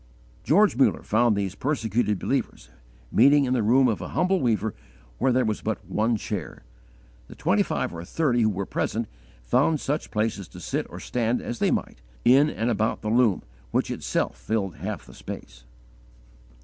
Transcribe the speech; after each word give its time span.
George 0.43 0.75
Muller 0.77 1.03
found 1.03 1.35
these 1.35 1.53
persecuted 1.53 2.17
believers, 2.17 2.71
meeting 3.11 3.45
in 3.45 3.53
the 3.53 3.61
room 3.61 3.87
of 3.87 4.01
a 4.01 4.07
humble 4.17 4.39
weaver 4.41 4.73
where 5.19 5.31
there 5.31 5.45
was 5.45 5.61
but 5.61 5.85
one 5.85 6.15
chair. 6.17 6.63
The 7.27 7.35
twenty 7.35 7.61
five 7.61 7.93
or 7.93 8.03
thirty 8.03 8.41
who 8.41 8.49
were 8.49 8.65
present 8.65 9.07
found 9.43 9.79
such 9.79 10.09
places 10.09 10.47
to 10.47 10.59
sit 10.59 10.87
or 10.89 10.99
stand 10.99 11.39
as 11.39 11.59
they 11.59 11.69
might, 11.69 12.01
in 12.25 12.49
and 12.49 12.71
about 12.71 13.03
the 13.03 13.09
loom, 13.11 13.43
which 13.69 13.91
itself 13.91 14.37
filled 14.39 14.77
half 14.77 15.05
the 15.05 15.13
space. 15.13 15.65